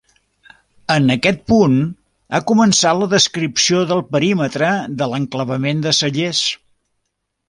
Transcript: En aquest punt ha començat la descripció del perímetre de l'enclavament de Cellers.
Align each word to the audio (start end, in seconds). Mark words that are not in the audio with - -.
En 0.93 1.09
aquest 1.15 1.41
punt 1.51 1.75
ha 2.35 2.39
començat 2.51 2.97
la 3.01 3.09
descripció 3.11 3.81
del 3.91 4.01
perímetre 4.15 4.71
de 5.03 5.09
l'enclavament 5.13 5.85
de 5.85 5.95
Cellers. 5.99 6.41